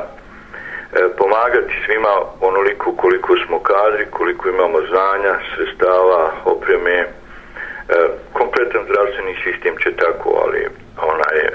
E, 0.92 1.08
pomagati 1.16 1.74
svima 1.86 2.14
onoliko 2.40 2.92
koliko 2.92 3.36
smo 3.46 3.58
kadri, 3.62 4.06
koliko 4.10 4.48
imamo 4.48 4.78
znanja, 4.90 5.34
sredstava, 5.54 6.32
opreme. 6.44 6.96
E, 7.00 7.08
kompletan 8.32 8.84
zdravstveni 8.84 9.34
sistem 9.44 9.74
će 9.82 9.90
tako, 9.96 10.28
ali 10.44 10.60
onaj, 11.12 11.38
e, 11.38 11.50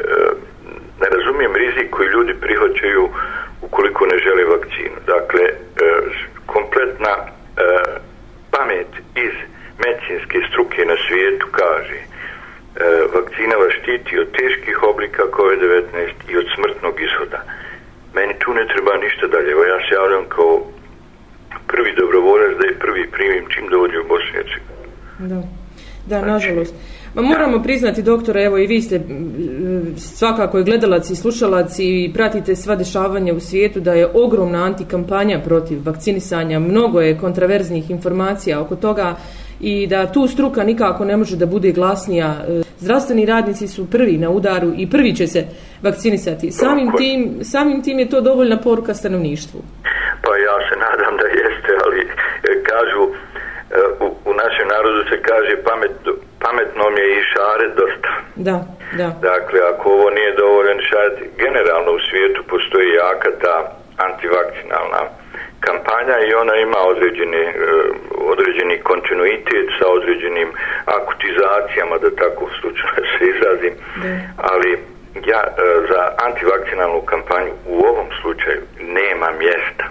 ne 1.01 1.07
razumijem 1.15 1.55
rizik 1.55 1.89
koji 1.89 2.07
ljudi 2.07 2.33
prihvaćaju 2.41 3.09
ukoliko 3.61 4.05
ne 4.05 4.17
žele 4.17 4.43
vakcinu. 4.43 4.97
Dakle, 5.05 5.43
kompletna 6.45 7.15
pamet 8.51 8.91
iz 9.15 9.33
medicinske 9.85 10.37
struke 10.49 10.85
na 10.85 10.95
svijetu 11.07 11.47
kaže 11.51 11.99
vakcina 13.15 13.55
vas 13.55 13.73
štiti 13.81 14.19
od 14.19 14.27
teških 14.37 14.83
oblika 14.83 15.23
COVID-19 15.23 16.11
i 16.29 16.37
od 16.37 16.45
smrtnog 16.55 17.01
ishoda 17.01 17.39
meni 18.15 18.33
tu 18.41 18.49
ne 18.59 18.65
treba 18.71 18.93
ništa 19.05 19.25
dalje. 19.33 19.49
Evo 19.51 19.63
ja 19.73 19.79
se 19.85 19.91
javljam 19.99 20.25
kao 20.35 20.53
prvi 21.71 21.91
dobrovoljac 21.99 22.53
da 22.59 22.65
je 22.67 22.79
prvi 22.85 23.03
primim 23.15 23.45
čim 23.53 23.65
dođe 23.75 23.97
u 23.99 24.07
Bosni 24.11 24.33
Da, 25.31 25.41
da, 26.05 26.19
znači, 26.19 26.31
nažalost. 26.31 26.75
Ma 27.15 27.21
moramo 27.21 27.57
da. 27.57 27.63
priznati, 27.63 28.01
doktore, 28.01 28.43
evo 28.43 28.57
i 28.57 28.67
vi 28.67 28.81
ste 28.81 29.01
svakako 29.97 30.57
je 30.57 30.63
gledalac 30.63 31.09
i 31.09 31.15
slušalac 31.15 31.79
i 31.79 32.11
pratite 32.13 32.55
sva 32.55 32.75
dešavanja 32.75 33.33
u 33.33 33.39
svijetu 33.39 33.79
da 33.79 33.93
je 33.93 34.11
ogromna 34.13 34.63
antikampanja 34.63 35.39
protiv 35.39 35.79
vakcinisanja, 35.85 36.59
mnogo 36.59 37.01
je 37.01 37.17
kontraverznih 37.17 37.89
informacija 37.89 38.61
oko 38.61 38.75
toga 38.75 39.15
i 39.63 39.87
da 39.87 40.11
tu 40.11 40.27
struka 40.27 40.63
nikako 40.63 41.05
ne 41.05 41.17
može 41.17 41.35
da 41.35 41.45
bude 41.45 41.71
glasnija. 41.71 42.29
Zdravstveni 42.79 43.25
radnici 43.25 43.67
su 43.67 43.91
prvi 43.91 44.17
na 44.17 44.29
udaru 44.29 44.71
i 44.77 44.89
prvi 44.89 45.15
će 45.15 45.27
se 45.27 45.41
vakcinisati. 45.81 46.51
Samim 46.51 46.91
tim, 46.97 47.19
samim 47.43 47.83
tim 47.83 47.99
je 47.99 48.09
to 48.09 48.21
dovoljna 48.21 48.57
poruka 48.57 48.93
stanovništvu. 48.93 49.59
Pa 50.25 50.31
ja 50.47 50.55
se 50.67 50.75
nadam 50.87 51.13
da 51.21 51.27
jeste, 51.41 51.71
ali 51.85 51.99
e, 52.49 52.51
kažu, 52.71 53.03
e, 53.07 53.13
u, 54.05 54.07
u 54.29 54.33
našem 54.41 54.67
narodu 54.75 55.01
se 55.09 55.17
kaže 55.29 55.53
pamet, 55.67 55.95
pametnom 56.43 56.93
je 57.01 57.07
i 57.17 57.23
šare 57.31 57.67
dosta. 57.79 58.11
Da, 58.47 58.57
da. 58.99 59.09
Dakle, 59.31 59.59
ako 59.71 59.85
ovo 59.97 60.09
nije 60.17 60.31
dovoljen 60.43 60.79
šaret, 60.89 61.17
generalno 61.43 61.91
u 61.97 62.03
svijetu 62.07 62.39
postoji 62.51 62.89
jaka 63.01 63.29
ta 63.43 63.55
antivakcinalna 64.07 65.22
kampanja 65.67 66.17
i 66.27 66.33
ona 66.33 66.55
ima 66.55 66.79
određeni, 66.93 67.43
e, 67.45 67.53
određeni 68.33 68.83
kontinuitet 68.89 69.67
sa 69.79 69.85
određenim 69.97 70.49
akutizacijama, 70.85 71.95
da 71.97 72.09
tako 72.23 72.49
slučajno 72.59 73.01
se 73.13 73.21
izrazim, 73.33 73.73
ali 74.37 74.69
ja 75.31 75.41
e, 75.47 75.51
za 75.89 76.01
antivakcinalnu 76.27 77.01
kampanju 77.01 77.53
u 77.65 77.77
ovom 77.91 78.07
slučaju 78.21 78.61
nema 78.79 79.29
mjesta. 79.43 79.85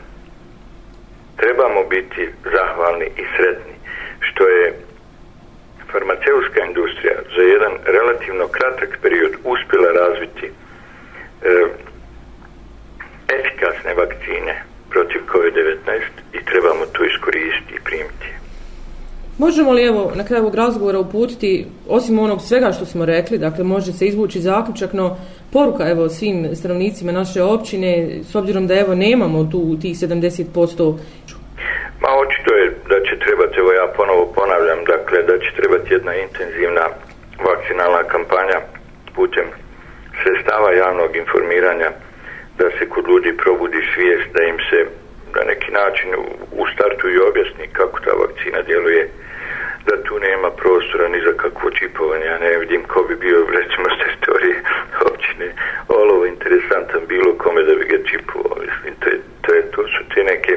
Trebamo 1.36 1.80
biti 1.84 2.28
zahvalni 2.54 3.06
i 3.16 3.24
sretni 3.36 3.74
što 4.20 4.48
je 4.48 4.74
farmaceutska 5.92 6.64
industrija 6.64 7.14
za 7.36 7.42
jedan 7.42 7.72
relativno 7.84 8.48
kratak 8.48 8.98
period 9.02 9.32
uspjela 9.44 9.88
razviti 9.92 10.46
e, 10.46 10.52
efikasne 13.38 13.94
vakcine 13.94 14.71
protiv 14.92 15.20
COVID-19 15.32 16.00
i 16.32 16.44
trebamo 16.44 16.84
to 16.92 17.04
iskoristiti 17.04 17.75
i 17.75 17.84
primiti. 17.84 18.28
Možemo 19.38 19.72
li 19.72 19.84
evo 19.84 20.12
na 20.14 20.25
kraju 20.25 20.42
ovog 20.42 20.54
razgovora 20.54 20.99
uputiti, 20.99 21.66
osim 21.88 22.18
onog 22.18 22.40
svega 22.42 22.72
što 22.72 22.84
smo 22.87 23.04
rekli, 23.04 23.38
dakle 23.38 23.64
može 23.64 23.92
se 23.92 24.06
izvući 24.06 24.40
zaključak, 24.40 24.92
no 24.92 25.16
poruka 25.52 25.90
evo 25.90 26.08
svim 26.08 26.56
stanovnicima 26.56 27.12
naše 27.12 27.42
općine, 27.42 28.20
s 28.30 28.34
obzirom 28.34 28.66
da 28.66 28.75
evo 28.75 28.94
nemamo 28.94 29.49
tu 29.52 29.78
tih 29.82 29.96
70%? 29.96 30.99
Ma 32.02 32.11
očito 32.25 32.50
je 32.61 32.66
da 32.90 32.99
će 33.06 33.14
trebati, 33.25 33.58
evo 33.58 33.72
ja 33.72 33.87
ponovo 33.96 34.32
ponavljam, 34.34 34.80
dakle 34.92 35.18
da 35.22 35.34
će 35.38 35.50
trebati 35.56 35.94
jedna 35.94 36.12
intenzivna 36.14 36.84
vakcinalna 37.49 38.02
kampanja 38.14 38.58
putem 39.16 39.46
sredstava 40.22 40.72
javnog 40.72 41.16
informiranja 41.16 41.90
da 42.59 42.71
se 42.78 42.88
kod 42.88 43.09
ljudi 43.09 43.37
probudi 43.37 43.80
svijest, 43.94 44.28
da 44.35 44.42
im 44.42 44.59
se 44.71 44.78
na 45.37 45.42
neki 45.44 45.71
način 45.73 46.09
u 46.52 46.66
startu 46.75 47.11
i 47.11 47.18
objasni 47.18 47.66
kako 47.73 48.00
ta 48.00 48.12
vakcina 48.23 48.62
djeluje, 48.62 49.09
da 49.87 50.02
tu 50.02 50.18
nema 50.18 50.50
prostora 50.50 51.09
ni 51.09 51.21
za 51.26 51.32
kakvo 51.42 51.71
čipovanje, 51.71 52.25
ja 52.25 52.38
ne 52.38 52.59
vidim 52.59 52.82
ko 52.82 53.02
bi 53.09 53.16
bio, 53.16 53.47
recimo, 53.59 53.87
s 53.90 53.99
teritorije 54.02 54.56
općine. 55.11 55.47
Olovo 55.88 56.26
interesantan 56.26 57.00
bilo 57.09 57.35
kome 57.38 57.62
da 57.62 57.75
bi 57.75 57.85
ga 57.85 57.99
čipovao, 58.11 58.56
mislim, 58.66 58.94
to, 59.00 59.09
je, 59.11 59.18
to, 59.42 59.54
je, 59.54 59.62
to 59.71 59.82
su 59.88 60.00
te 60.14 60.25
neke 60.25 60.54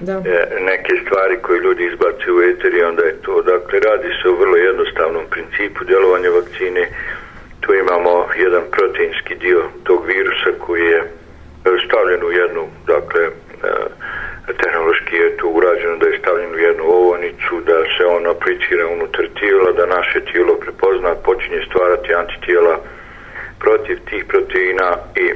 da. 0.00 0.12
E, 0.12 0.60
neke 0.60 0.92
stvari 1.04 1.38
koje 1.42 1.60
ljudi 1.60 1.84
izbacuju 1.84 2.36
u 2.36 2.42
eter 2.42 2.74
i 2.74 2.82
onda 2.82 3.02
je 3.04 3.22
to, 3.22 3.42
dakle, 3.42 3.80
radi 3.80 4.08
se 4.22 4.28
o 4.28 4.36
vrlo 4.36 4.56
jednostavnom 4.56 5.24
principu 5.30 5.84
djelovanja 5.84 6.30
vakcine, 6.30 6.88
tu 7.60 7.74
imamo 7.74 8.28
jedan 8.36 8.62
proteinski 8.70 9.34
dio 9.34 9.62
tog 9.84 10.06
virusa 10.06 10.50
koji 10.58 10.84
je 10.84 11.02
stavljen 11.94 12.24
u 12.24 12.32
jednu, 12.32 12.68
dakle, 12.86 13.22
e, 13.24 13.32
tehnološki 14.62 15.16
je 15.16 15.36
to 15.36 15.46
urađeno 15.48 15.96
da 15.96 16.06
je 16.08 16.18
stavljen 16.18 16.54
u 16.54 16.58
jednu 16.58 16.84
ovonicu, 16.84 17.60
da 17.66 17.76
se 17.96 18.04
on 18.06 18.26
aplicira 18.26 18.86
unutar 18.86 19.26
tijela, 19.38 19.72
da 19.72 19.86
naše 19.86 20.20
tijelo 20.20 20.54
prepozna, 20.54 21.14
počinje 21.14 21.60
stvarati 21.68 22.14
antitijela 22.14 22.80
protiv 23.58 23.98
tih 24.10 24.24
proteina 24.24 24.96
i 25.16 25.26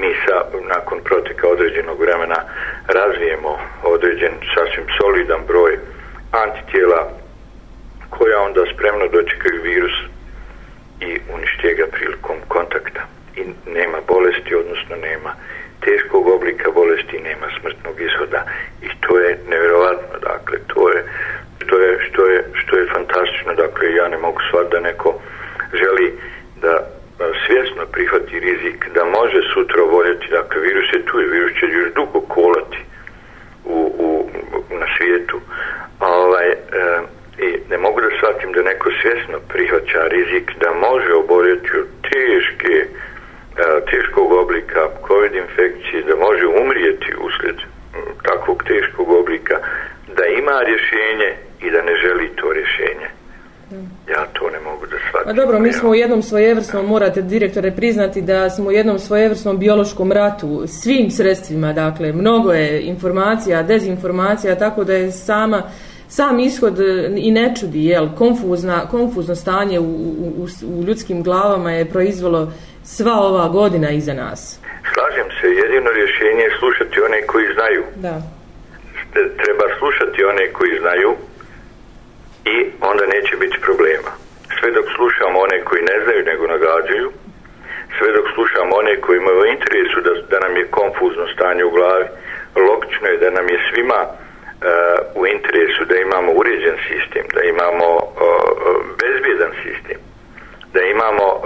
mi 0.00 0.14
sa, 0.26 0.36
nakon 0.74 0.98
proteka 1.04 1.48
određenog 1.48 2.00
vremena 2.00 2.38
razvijemo 2.86 3.58
određen 3.82 4.34
sasvim 4.54 4.86
solidan 5.00 5.40
broj 5.46 5.78
antitijela 6.32 7.10
koja 8.10 8.40
onda 8.40 8.62
spremno 8.74 9.08
dočekaju 9.08 9.62
virus 9.62 9.96
i 11.00 11.18
uništije 11.34 11.74
ga 11.74 11.86
prilikom 11.92 12.36
kontakta. 12.48 13.02
I 13.36 13.42
nema 13.70 13.98
bolesti, 14.08 14.54
odnosno 14.54 14.96
nema 14.96 15.32
teškog 15.84 16.28
oblika 16.28 16.70
bolesti 16.70 17.18
nema 17.18 17.46
smrtnog 17.60 18.00
ishoda. 18.00 18.44
I 18.82 18.88
to 19.00 19.18
je 19.18 19.38
nevjerovatno 19.48 20.18
dakle 20.18 20.58
to 20.66 20.88
je 20.90 21.04
što 21.64 21.78
je, 21.78 21.98
što 22.10 22.26
je, 22.26 22.44
što 22.54 22.76
je 22.76 22.90
fantastično. 22.94 23.54
Dakle 23.54 23.94
ja 23.94 24.08
ne 24.08 24.18
mogu 24.18 24.40
svat 24.50 24.70
da 24.70 24.80
neko 24.80 25.20
želi 25.72 26.18
da 26.62 26.74
svjesno 27.46 27.86
prihvati 27.92 28.40
rizik 28.40 28.88
da 28.94 29.04
može 29.04 29.40
sutra 29.54 29.82
voljeti 29.82 30.26
dakle 30.30 30.60
virus 30.60 30.88
je 30.92 31.04
tu 31.06 31.20
i 31.20 31.30
virus 31.34 31.52
će 31.60 31.66
još 31.66 31.94
dugo 31.94 32.20
kolati 32.20 32.78
u, 33.64 33.78
u, 34.06 34.30
na 34.70 34.86
svijetu. 34.96 35.40
A 35.98 36.06
ovaj, 36.06 36.48
e, 36.50 36.56
i 37.38 37.58
ne 37.70 37.78
mogu 37.78 38.00
da 38.00 38.16
shvatim 38.16 38.52
da 38.52 38.62
neko 38.62 38.90
svjesno 39.02 39.38
prihvaća 39.48 40.02
rizik 40.08 40.50
da 40.60 40.88
može 40.88 41.12
oboljeti 41.14 41.70
od 41.78 41.86
teške 42.10 42.74
e, 42.82 42.86
teškog 43.90 44.32
COVID 45.22 45.34
infekcije, 45.44 46.02
da 46.02 46.14
može 46.16 46.46
umrijeti 46.62 47.10
uslijed 47.26 47.56
takvog 48.22 48.62
teškog 48.70 49.08
oblika, 49.20 49.56
da 50.16 50.24
ima 50.40 50.56
rješenje 50.68 51.30
i 51.64 51.70
da 51.70 51.82
ne 51.82 51.94
želi 52.02 52.28
to 52.36 52.52
rješenje. 52.52 53.08
Ja 54.10 54.26
to 54.32 54.50
ne 54.50 54.60
mogu 54.60 54.86
da 54.86 54.96
shvatim. 55.08 55.30
A 55.30 55.32
dobro, 55.32 55.60
mi 55.60 55.72
smo 55.72 55.90
u 55.90 55.94
jednom 55.94 56.22
svojevrsnom, 56.22 56.86
morate 56.86 57.22
direktore 57.22 57.70
priznati 57.70 58.22
da 58.22 58.50
smo 58.50 58.68
u 58.68 58.72
jednom 58.72 58.98
svojevrsnom 58.98 59.58
biološkom 59.58 60.12
ratu, 60.12 60.62
svim 60.66 61.10
sredstvima, 61.10 61.72
dakle, 61.72 62.12
mnogo 62.12 62.52
je 62.52 62.82
informacija, 62.82 63.62
dezinformacija, 63.62 64.58
tako 64.58 64.84
da 64.84 64.92
je 64.92 65.12
sama 65.12 65.62
sam 66.08 66.38
ishod 66.40 66.80
e, 66.80 67.12
i 67.16 67.30
ne 67.30 67.54
čudi, 67.60 67.84
jel, 67.84 68.08
konfuzna, 68.18 68.88
konfuzno 68.88 69.34
stanje 69.34 69.80
u, 69.80 69.84
u, 69.84 70.46
u 70.66 70.82
ljudskim 70.82 71.22
glavama 71.22 71.70
je 71.72 71.88
proizvalo 71.88 72.52
sva 72.84 73.20
ova 73.20 73.48
godina 73.48 73.90
iza 73.90 74.14
nas. 74.14 74.60
Slažem 74.94 75.28
se, 75.40 75.46
jedino 75.62 75.90
rješenje 75.90 76.42
je 76.42 76.56
slušati 76.58 77.00
one 77.00 77.26
koji 77.26 77.46
znaju. 77.54 77.84
Da. 77.96 78.14
Treba 79.12 79.66
slušati 79.78 80.24
one 80.24 80.52
koji 80.52 80.78
znaju 80.80 81.16
i 82.44 82.56
onda 82.80 83.04
neće 83.06 83.36
biti 83.36 83.58
problema. 83.60 84.10
Sve 84.60 84.70
dok 84.70 84.86
slušamo 84.96 85.38
one 85.38 85.64
koji 85.64 85.82
ne 85.82 85.96
znaju 86.04 86.24
nego 86.24 86.46
nagađaju, 86.46 87.12
sve 87.98 88.12
dok 88.12 88.26
slušamo 88.34 88.72
one 88.76 89.00
koji 89.00 89.16
imaju 89.16 89.44
interesu 89.44 90.00
da, 90.06 90.12
da 90.30 90.38
nam 90.46 90.56
je 90.56 90.70
konfuzno 90.78 91.24
stanje 91.34 91.64
u 91.64 91.70
glavi, 91.70 92.06
logično 92.56 93.06
je 93.08 93.18
da 93.18 93.30
nam 93.30 93.48
je 93.48 93.58
svima 93.68 94.00
uh, 94.02 94.12
u 95.20 95.26
interesu 95.26 95.84
da 95.84 95.96
imamo 95.96 96.32
uređen 96.32 96.76
sistem, 96.88 97.24
da 97.34 97.42
imamo 97.42 97.88
uh, 97.96 98.12
bezbjedan 99.00 99.52
sistem, 99.64 99.98
da 100.74 100.82
imamo 100.82 101.26
e, 101.34 101.42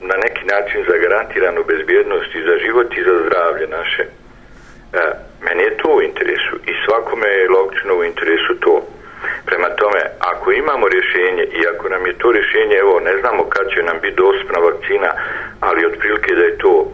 na 0.00 0.16
neki 0.24 0.44
način 0.54 0.84
zagarantiranu 0.88 1.64
bezbjednost 1.64 2.34
i 2.34 2.42
za 2.48 2.56
život 2.64 2.96
i 2.96 3.04
za 3.04 3.14
zdravlje 3.24 3.66
naše. 3.66 4.04
Mene 4.92 5.24
meni 5.44 5.62
je 5.62 5.76
to 5.76 5.88
u 5.96 6.02
interesu 6.02 6.54
i 6.66 6.72
svakome 6.84 7.28
je 7.28 7.48
logično 7.48 7.94
u 7.94 8.04
interesu 8.04 8.52
to. 8.60 8.74
Prema 9.46 9.68
tome, 9.68 10.00
ako 10.18 10.52
imamo 10.52 10.88
rješenje 10.88 11.44
i 11.58 11.60
ako 11.72 11.88
nam 11.88 12.06
je 12.06 12.18
to 12.18 12.32
rješenje, 12.32 12.76
evo, 12.76 13.00
ne 13.00 13.14
znamo 13.20 13.42
kad 13.54 13.66
će 13.74 13.82
nam 13.82 13.96
biti 14.02 14.16
dostupna 14.16 14.58
vakcina, 14.58 15.10
ali 15.60 15.86
otprilike 15.86 16.34
da 16.34 16.44
je 16.44 16.58
to 16.58 16.74
e, 16.84 16.88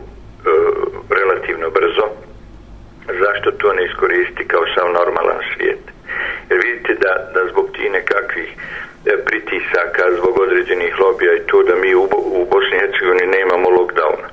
relativno 1.20 1.70
brzo, 1.70 2.06
zašto 3.22 3.50
to 3.50 3.72
ne 3.72 3.84
iskoristi 3.84 4.48
kao 4.48 4.64
sav 4.74 4.86
normalan 4.92 5.40
svijet? 5.54 5.84
Jer 6.50 6.60
vidite 6.64 6.94
da, 6.94 7.12
da 7.34 7.40
zbog 7.50 7.66
ti 7.72 7.88
nekakvih 7.88 8.50
E, 9.06 9.16
pritisaka, 9.16 10.02
zbog 10.18 10.38
određenih 10.38 11.00
lobija 11.00 11.32
i 11.34 11.46
to 11.46 11.62
da 11.62 11.74
mi 11.74 11.94
u, 11.94 12.02
u 12.40 12.46
Bosni 12.52 12.76
i 12.76 12.80
Hercegovini 12.80 13.26
nemamo 13.26 13.68
lockdowna. 13.78 14.28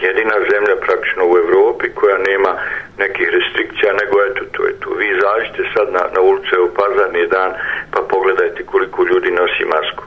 Jedina 0.00 0.36
zemlja 0.50 0.76
praktično 0.86 1.22
u 1.26 1.36
Evropi 1.42 1.86
koja 1.98 2.18
nema 2.18 2.52
nekih 2.98 3.28
restrikcija, 3.36 3.90
nego 4.00 4.14
eto, 4.28 4.42
to 4.54 4.60
je 4.66 4.74
tu. 4.80 4.88
Vi 4.98 5.06
izađite 5.16 5.62
sad 5.74 5.86
na, 5.96 6.02
na 6.14 6.20
ulicu, 6.20 6.50
evo 6.54 6.68
pazarni 6.80 7.26
dan, 7.26 7.50
pa 7.92 8.00
pogledajte 8.12 8.60
koliko 8.72 8.98
ljudi 9.10 9.30
nosi 9.30 9.64
masku. 9.74 10.04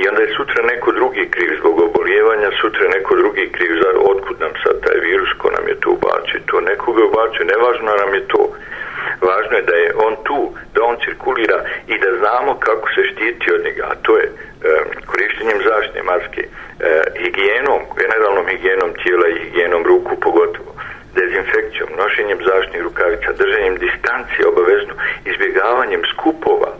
I 0.00 0.08
onda 0.08 0.20
je 0.22 0.34
sutra 0.36 0.60
neko 0.72 0.92
drugi 0.92 1.24
kriv 1.34 1.50
zbog 1.60 1.76
obolijevanja, 1.88 2.50
sutra 2.60 2.88
neko 2.96 3.16
drugi 3.16 3.46
kriv 3.56 3.72
za 3.82 3.90
otkud 4.12 4.36
nam 4.40 4.52
sad 4.62 4.74
taj 4.84 4.98
virus 5.08 5.30
ko 5.38 5.50
nam 5.56 5.68
je 5.68 5.80
tu 5.80 5.88
ubačio. 5.96 6.40
To 6.46 6.60
nekoga 6.60 7.02
ubačio, 7.04 7.50
nevažno 7.52 7.90
nam 8.02 8.14
je 8.14 8.22
to. 8.32 8.42
Važno 9.20 9.56
je 9.56 9.62
da 9.62 9.76
je 9.76 9.94
on 10.06 10.16
tu, 10.24 10.52
da 10.74 10.82
on 10.82 10.96
cirkulira 11.04 11.58
i 11.86 11.98
da 11.98 12.10
znamo 12.20 12.58
kako 12.58 12.88
se 12.94 13.02
štiti 13.10 13.52
od 13.52 13.64
njega. 13.64 13.84
A 13.90 13.94
to 14.02 14.18
je 14.18 14.26
e, 14.26 14.32
korištenjem 15.06 15.58
zaštne 15.70 16.02
maske, 16.02 16.42
e, 16.42 17.02
higijenom, 17.22 17.80
generalnom 18.00 18.46
higijenom 18.46 18.90
tijela 19.02 19.28
i 19.28 19.40
higijenom 19.44 19.82
ruku 19.86 20.20
pogotovo 20.20 20.70
dezinfekcijom, 21.14 21.88
nošenjem 22.02 22.38
zaštnih 22.50 22.82
rukavica, 22.82 23.38
držanjem 23.42 23.74
distancije 23.84 24.42
obavezno, 24.52 24.94
izbjegavanjem 25.30 26.02
skupova, 26.12 26.70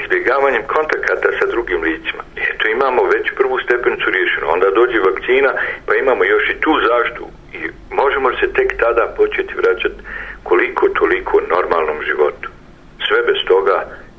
izbjegavanjem 0.00 0.64
kontakata 0.74 1.28
sa 1.38 1.46
drugim 1.46 1.80
licima. 1.82 2.22
Eto 2.50 2.64
imamo 2.68 3.02
već 3.14 3.26
prvu 3.40 3.56
stepenicu 3.64 4.06
riješenu, 4.10 4.46
onda 4.54 4.70
dođe 4.70 4.98
vakcina, 5.08 5.50
pa 5.86 5.92
imamo 5.94 6.24
još 6.24 6.44
i 6.50 6.60
tu 6.64 6.72
zaštu 6.88 7.24
i 7.58 7.60
možemo 8.00 8.28
se 8.40 8.52
tek 8.52 8.70
tada 8.82 9.14
početi 9.16 9.54
vraćati 9.60 10.00
koliko 10.50 10.88
toliko 10.88 11.40
normalnom 11.54 11.98
životu. 12.08 12.48
Sve 13.06 13.18
bez 13.28 13.38
toga 13.48 13.76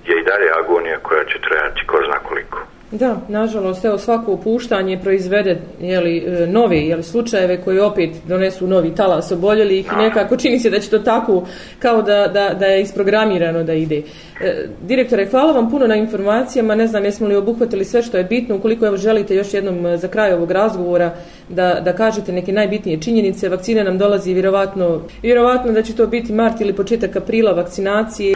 je 0.07 0.13
i 0.19 0.23
dalje 0.23 0.49
agonija 0.59 0.97
koja 1.07 1.23
će 1.23 1.37
trajati 1.47 1.81
ko 1.87 1.97
zna 2.07 2.19
koliko. 2.29 2.57
Da, 2.91 3.17
nažalost, 3.27 3.85
evo 3.85 3.97
svako 3.97 4.33
opuštanje 4.33 4.99
proizvede 4.99 5.61
jeli, 5.81 6.17
e, 6.17 6.47
nove 6.47 6.77
jeli, 6.77 7.03
slučajeve 7.03 7.61
koji 7.61 7.79
opet 7.79 8.09
donesu 8.27 8.67
novi 8.67 8.95
talas 8.95 9.31
oboljelih 9.31 9.85
i 9.85 9.95
nekako 9.95 10.37
čini 10.37 10.59
se 10.59 10.69
da 10.69 10.79
će 10.79 10.89
to 10.89 10.99
tako 10.99 11.43
kao 11.79 12.01
da, 12.01 12.27
da, 12.27 12.53
da 12.59 12.65
je 12.65 12.81
isprogramirano 12.81 13.63
da 13.63 13.73
ide. 13.73 14.01
E, 14.41 14.67
direktore, 14.81 15.25
hvala 15.25 15.51
vam 15.51 15.69
puno 15.69 15.87
na 15.87 15.95
informacijama, 15.95 16.75
ne 16.75 16.87
znam 16.87 17.05
jesmo 17.05 17.27
li 17.27 17.35
obuhvatili 17.35 17.85
sve 17.85 18.01
što 18.01 18.17
je 18.17 18.23
bitno, 18.23 18.55
ukoliko 18.55 18.85
evo 18.85 18.97
želite 18.97 19.35
još 19.35 19.53
jednom 19.53 19.85
e, 19.85 19.97
za 19.97 20.07
kraj 20.07 20.33
ovog 20.33 20.51
razgovora 20.51 21.15
da, 21.49 21.81
da 21.85 21.93
kažete 21.93 22.31
neke 22.31 22.51
najbitnije 22.51 23.01
činjenice, 23.01 23.49
vakcine 23.49 23.83
nam 23.83 23.97
dolazi 23.97 24.33
vjerovatno, 24.33 25.01
vjerovatno 25.21 25.71
da 25.71 25.81
će 25.81 25.95
to 25.95 26.07
biti 26.07 26.33
mart 26.33 26.61
ili 26.61 26.73
početak 26.73 27.15
aprila 27.15 27.51
vakcinacije. 27.51 28.35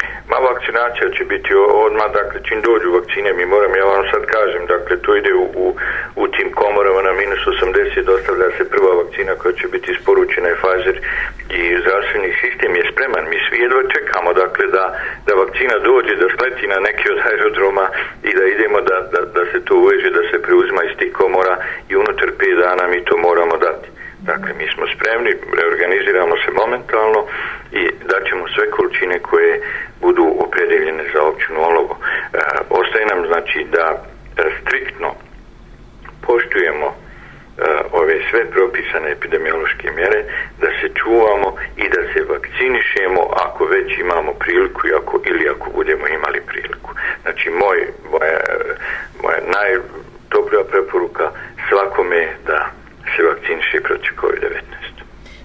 Vakcinacija 0.76 1.18
će 1.18 1.24
biti 1.26 1.52
odmah, 1.88 2.08
dakle 2.20 2.40
čim 2.48 2.60
dođu 2.62 2.88
vakcine, 2.98 3.34
mi 3.34 3.46
moram, 3.46 3.76
ja 3.76 3.86
vam 3.86 4.04
sad 4.12 4.24
kažem, 4.36 4.64
dakle 4.74 4.96
to 5.04 5.16
ide 5.16 5.34
u, 5.34 5.46
u, 5.64 5.68
u 6.16 6.28
tim 6.36 6.50
komorama 6.62 7.02
na 7.02 7.14
minus 7.22 7.42
80, 7.48 8.04
dostavlja 8.12 8.50
se 8.58 8.70
prva 8.74 8.92
vakcina 9.02 9.34
koja 9.36 9.54
će 9.60 9.68
biti 9.68 9.92
isporučena 9.92 10.50
i 10.50 10.60
Pfizer 10.62 10.98
i 11.60 11.62
zdravstveni 11.82 12.30
sistem 12.42 12.72
je 12.76 12.90
spreman, 12.92 13.26
mi 13.32 13.38
svi 13.46 13.58
jedva 13.64 13.82
čekamo, 13.96 14.30
dakle 14.44 14.66
da, 14.78 14.86
da 15.28 15.34
vakcina 15.44 15.76
dođe, 15.90 16.14
da 16.16 16.28
sleti 16.36 16.66
na 16.74 16.80
neki 16.88 17.06
od 17.14 17.20
aerodroma 17.30 17.86
i 18.30 18.32
da 18.38 18.44
idemo 18.46 18.80
da, 18.90 18.98
da, 19.14 19.20
da 19.36 19.44
se 19.52 19.58
to 19.66 19.74
uveže, 19.84 20.10
da 20.18 20.24
se 20.30 20.44
preuzima 20.46 20.82
iz 20.84 20.94
tih 21.00 21.12
komora 21.22 21.56
i 21.90 21.96
unutar 21.96 22.30
5 22.40 22.62
dana 22.64 22.84
mi 22.88 23.06
to 23.08 23.16
moramo 23.28 23.58
dati. 23.68 23.88
Dakle, 24.32 24.52
mi 24.60 24.68
smo 24.74 24.84
spremni, 24.94 25.32
reorganiziramo 25.60 26.36
se 26.44 26.50
momentalno 26.62 27.22
i 27.72 27.82
daćemo 28.12 28.44
sve 28.56 28.70
količine 28.70 29.20
koje 29.20 29.62
budu 30.02 30.26
opredeljene 30.46 31.04
za 31.14 31.22
općinu 31.24 31.60
olovo. 31.70 31.98
E, 32.00 32.38
ostaje 32.70 33.06
nam 33.06 33.28
znači 33.28 33.66
da 33.72 33.86
e, 34.38 34.44
striktno 34.62 35.10
poštujemo 36.22 36.88
e, 36.88 36.96
ove 38.46 38.52
propisane 38.52 39.12
epidemiološke 39.12 39.92
mjere, 39.92 40.24
da 40.62 40.68
se 40.68 40.90
čuvamo 40.94 41.56
i 41.78 41.90
da 41.90 42.02
se 42.14 42.20
vakcinišemo 42.30 43.22
ako 43.46 43.66
već 43.66 44.00
imamo 44.00 44.34
priliku 44.34 44.88
i 44.88 44.94
ako, 44.94 45.22
ili 45.26 45.50
ako 45.50 45.70
budemo 45.70 46.08
imali 46.08 46.42
priliku. 46.48 46.92
Znači, 47.22 47.50
moj, 47.50 47.88
moja, 48.12 48.40
moja 49.24 49.40
najdobrija 49.56 50.64
preporuka 50.72 51.32
svakome 51.70 52.28
da 52.48 52.72
se 53.16 53.24
vakciniše 53.24 53.82
protiv 53.82 54.12
COVID-19. 54.22 54.75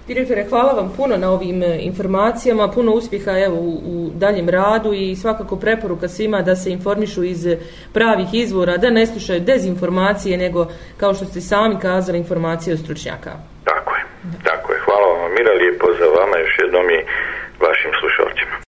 Direktore, 0.07 0.45
hvala 0.49 0.73
vam 0.73 0.93
puno 0.97 1.17
na 1.17 1.31
ovim 1.31 1.63
e, 1.63 1.79
informacijama, 1.81 2.71
puno 2.71 2.91
uspjeha 2.91 3.31
evo, 3.31 3.55
u, 3.55 3.81
u 3.85 4.09
daljem 4.15 4.49
radu 4.49 4.93
i 4.93 5.15
svakako 5.15 5.55
preporuka 5.55 6.07
svima 6.07 6.41
da 6.41 6.55
se 6.55 6.71
informišu 6.71 7.23
iz 7.23 7.47
pravih 7.93 8.27
izvora, 8.33 8.77
da 8.77 8.89
ne 8.89 9.05
slušaju 9.05 9.39
dezinformacije, 9.41 10.37
nego, 10.37 10.67
kao 10.97 11.13
što 11.13 11.25
ste 11.25 11.41
sami 11.41 11.75
kazali, 11.79 12.17
informacije 12.17 12.73
od 12.73 12.79
stručnjaka. 12.79 13.50